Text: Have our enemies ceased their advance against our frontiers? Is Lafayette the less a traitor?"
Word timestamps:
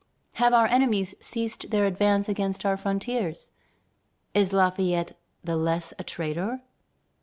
Have 0.41 0.51
our 0.51 0.65
enemies 0.65 1.13
ceased 1.19 1.69
their 1.69 1.85
advance 1.85 2.27
against 2.27 2.65
our 2.65 2.75
frontiers? 2.75 3.51
Is 4.33 4.51
Lafayette 4.51 5.15
the 5.43 5.55
less 5.55 5.93
a 5.99 6.03
traitor?" 6.03 6.63